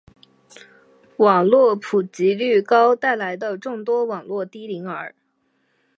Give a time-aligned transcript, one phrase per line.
[1.17, 5.13] 网络普及率高带来的众多网络低龄儿